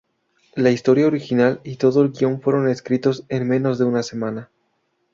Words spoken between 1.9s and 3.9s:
el guion fueron escritos en menos de